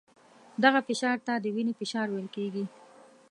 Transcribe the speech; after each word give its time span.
دغه 0.63 0.79
فشار 0.87 1.17
ته 1.27 1.33
د 1.39 1.45
وینې 1.55 1.73
فشار 1.79 2.07
ویل 2.09 2.27
کېږي. 2.35 2.63